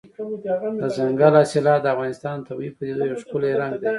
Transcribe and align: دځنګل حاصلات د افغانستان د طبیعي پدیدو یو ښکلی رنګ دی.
دځنګل 0.81 1.33
حاصلات 1.39 1.79
د 1.83 1.87
افغانستان 1.95 2.35
د 2.39 2.43
طبیعي 2.49 2.71
پدیدو 2.77 3.03
یو 3.09 3.19
ښکلی 3.21 3.51
رنګ 3.61 3.73
دی. 3.79 3.87